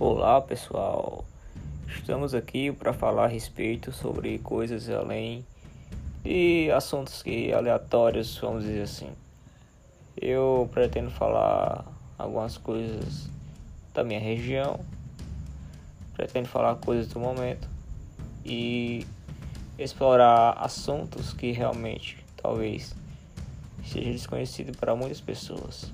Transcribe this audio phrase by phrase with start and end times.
[0.00, 1.24] Olá pessoal,
[1.86, 5.46] estamos aqui para falar a respeito sobre coisas além
[6.24, 9.12] e assuntos que aleatórios, vamos dizer assim.
[10.20, 11.84] Eu pretendo falar
[12.18, 13.30] algumas coisas
[13.94, 14.80] da minha região,
[16.14, 17.68] pretendo falar coisas do momento
[18.44, 19.06] e
[19.78, 22.96] explorar assuntos que realmente talvez
[23.86, 25.92] seja desconhecido para muitas pessoas.